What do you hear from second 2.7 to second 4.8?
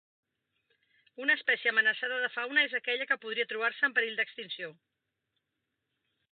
aquella que podria trobar-se en perill extinció.